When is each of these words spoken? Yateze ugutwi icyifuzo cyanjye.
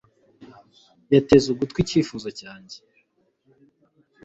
Yateze 1.15 1.45
ugutwi 1.49 1.79
icyifuzo 1.81 2.29
cyanjye. 2.39 2.77